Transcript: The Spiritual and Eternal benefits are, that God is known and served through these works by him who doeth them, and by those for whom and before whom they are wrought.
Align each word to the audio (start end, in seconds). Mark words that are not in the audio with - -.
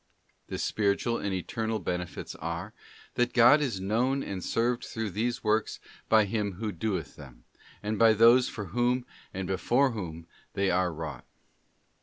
The 0.47 0.57
Spiritual 0.57 1.19
and 1.19 1.31
Eternal 1.31 1.77
benefits 1.77 2.33
are, 2.33 2.73
that 3.13 3.35
God 3.35 3.61
is 3.61 3.79
known 3.79 4.23
and 4.23 4.43
served 4.43 4.83
through 4.83 5.11
these 5.11 5.43
works 5.43 5.79
by 6.09 6.25
him 6.25 6.53
who 6.53 6.71
doeth 6.71 7.15
them, 7.17 7.43
and 7.83 7.99
by 7.99 8.13
those 8.13 8.49
for 8.49 8.65
whom 8.73 9.05
and 9.31 9.45
before 9.47 9.91
whom 9.91 10.25
they 10.53 10.71
are 10.71 10.91
wrought. 10.91 11.27